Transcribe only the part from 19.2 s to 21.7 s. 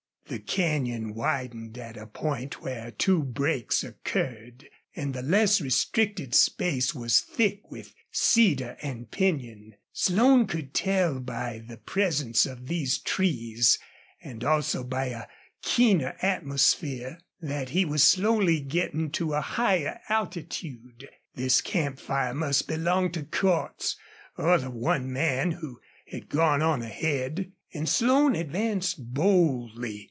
a higher attitude. This